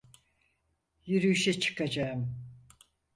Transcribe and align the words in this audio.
Yürüyüşe 1.05 1.53
çıkacağım. 1.59 2.35